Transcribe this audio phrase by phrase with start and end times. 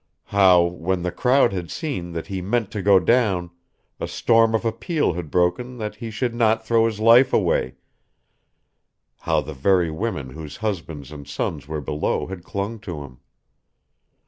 [0.33, 3.51] How, when the crowd had seen that he meant to go down,
[3.99, 7.75] a storm of appeal had broken that he should not throw his life away;
[9.19, 13.19] how the very women whose husbands and sons were below had clung to him.